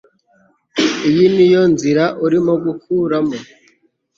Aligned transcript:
Iyi 1.09 1.25
ni 1.35 1.45
yo 1.53 1.61
nzira 1.71 2.03
urimo 2.25 2.53
gukuramo 2.63 3.37